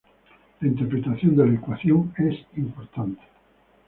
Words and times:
La 0.61 0.67
interpretación 0.67 1.35
de 1.37 1.45
la 1.45 1.53
ecuación 1.53 2.11
es 2.17 2.33
importante. 2.57 3.21